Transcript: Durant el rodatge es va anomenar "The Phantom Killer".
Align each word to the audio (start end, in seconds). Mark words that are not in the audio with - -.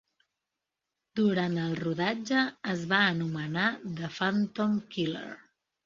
Durant 1.19 1.59
el 1.65 1.77
rodatge 1.83 2.41
es 2.75 2.83
va 2.95 3.05
anomenar 3.13 3.71
"The 4.03 4.15
Phantom 4.19 4.79
Killer". 4.99 5.29